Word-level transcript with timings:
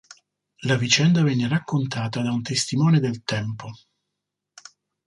La 0.63 0.77
vicenda 0.77 1.21
venne 1.21 1.47
raccontata 1.47 2.23
da 2.23 2.31
un 2.31 2.41
testimone 2.41 2.99
del 2.99 3.21
tempo. 3.23 3.69